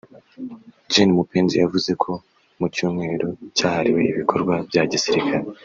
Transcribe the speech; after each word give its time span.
Gen 0.91 1.09
Mupenzi 1.17 1.55
yavuze 1.63 1.91
ko 2.03 2.11
mu 2.59 2.67
cyumweru 2.75 3.27
cyahariwe 3.57 4.01
ibikorwa 4.11 4.53
bya 4.69 4.83
gisirikare 4.91 5.45